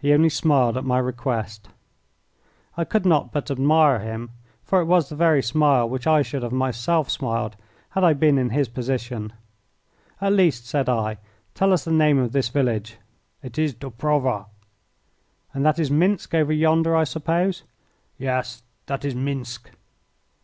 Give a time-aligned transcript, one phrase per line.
[0.00, 1.68] He only smiled at my request.
[2.76, 4.30] I could not but admire him,
[4.64, 7.54] for it was the very smile which I should have myself smiled
[7.90, 9.32] had I been in his position.
[10.20, 11.18] "At least," said I,
[11.54, 12.96] "tell us the name of this village."
[13.40, 14.46] "It is Dobrova."
[15.54, 17.62] "And that is Minsk over yonder, I suppose."
[18.18, 19.70] "Yes, that is Minsk."